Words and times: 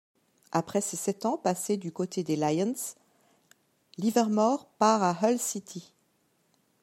Après 0.51 0.81
ses 0.81 0.97
sept 0.97 1.27
ans 1.27 1.37
passés 1.37 1.77
du 1.77 1.91
côté 1.91 2.23
des 2.23 2.35
Lions, 2.35 2.73
Livermore 3.99 4.65
part 4.79 5.03
à 5.03 5.29
Hull 5.29 5.37
City. 5.37 5.93